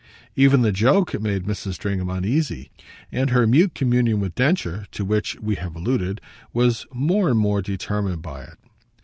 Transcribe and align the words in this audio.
Even 0.35 0.63
the 0.63 0.71
joke 0.71 1.21
made 1.21 1.45
Mrs. 1.45 1.73
Stringham 1.73 2.09
uneasy, 2.09 2.71
and 3.11 3.29
her 3.29 3.45
mute 3.45 3.75
communion 3.75 4.19
with 4.19 4.33
Densher, 4.33 4.87
to 4.93 5.05
which 5.05 5.35
we 5.39 5.53
have 5.57 5.75
alluded, 5.75 6.19
was 6.53 6.87
more 6.91 7.29
and 7.29 7.37
more 7.37 7.61
determined 7.61 8.23
by 8.23 8.41
it. 8.45 8.57